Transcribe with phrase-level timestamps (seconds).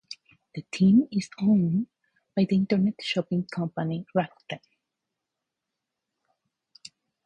[0.55, 1.85] The team is owned
[2.35, 4.59] by the Internet shopping company Rakuten.